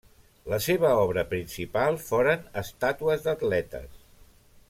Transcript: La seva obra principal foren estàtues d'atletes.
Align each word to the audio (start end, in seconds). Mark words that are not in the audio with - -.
La 0.53 0.57
seva 0.67 0.93
obra 1.01 1.23
principal 1.33 1.99
foren 2.07 2.43
estàtues 2.63 3.27
d'atletes. 3.27 3.97